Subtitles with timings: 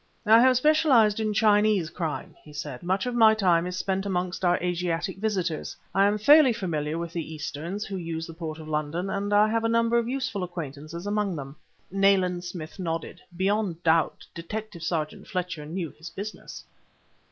[0.25, 4.43] "I have specialized in Chinese crime," he said; "much of my time is spent amongst
[4.43, 5.77] our Asiatic visitors.
[5.93, 9.47] I am fairly familiar with the Easterns who use the port of London, and I
[9.49, 11.55] have a number of useful acquaintances among them."
[11.91, 13.21] Nayland Smith nodded.
[13.37, 16.63] Beyond doubt Detective sergeant Fletcher knew his business.